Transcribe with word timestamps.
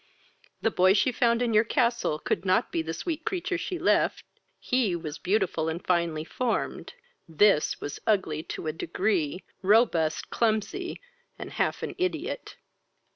The 0.63 0.71
boy 0.71 0.93
she 0.95 1.11
found 1.11 1.43
in 1.43 1.53
your 1.53 1.63
castle 1.63 2.17
could 2.17 2.43
not 2.43 2.71
be 2.71 2.81
the 2.81 2.91
sweet 2.91 3.23
creature 3.23 3.59
she 3.59 3.77
left: 3.77 4.23
he 4.59 4.95
was 4.95 5.19
beautiful 5.19 5.69
and 5.69 5.85
finely 5.85 6.23
formed; 6.25 6.93
this 7.29 7.79
was 7.79 7.99
ugly 8.07 8.41
to 8.57 8.65
a 8.65 8.73
degree, 8.73 9.43
robust, 9.61 10.31
clumsy, 10.31 10.99
and 11.37 11.51
half 11.51 11.83
an 11.83 11.93
ideot. 12.01 12.55